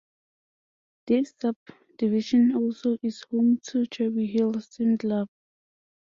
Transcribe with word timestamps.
This 1.05 1.35
subdivision 1.39 2.55
also 2.55 2.97
is 3.03 3.23
home 3.29 3.59
to 3.67 3.85
Cherry 3.85 4.25
Hill 4.25 4.59
Swim 4.59 4.97
Club. 4.97 5.27